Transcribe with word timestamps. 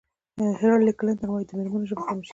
هېلري 0.61 0.93
کلنټن 0.99 1.29
وایي 1.31 1.45
د 1.47 1.51
مېرمنو 1.57 1.89
ژبه 1.89 2.03
خاموشي 2.05 2.27
ده. 2.29 2.29